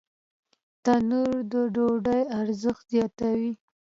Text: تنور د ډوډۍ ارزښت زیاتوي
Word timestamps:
تنور 0.83 1.35
د 1.51 1.53
ډوډۍ 1.73 2.21
ارزښت 2.41 2.83
زیاتوي 2.93 3.51